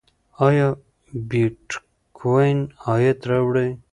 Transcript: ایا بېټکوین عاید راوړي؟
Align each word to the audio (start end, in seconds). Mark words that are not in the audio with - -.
ایا 0.47 0.67
بېټکوین 1.29 2.59
عاید 2.83 3.19
راوړي؟ 3.31 3.69